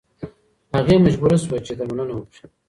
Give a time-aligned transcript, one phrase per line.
[0.75, 2.43] هغې مجبوره شوه چې درملنه وکړي.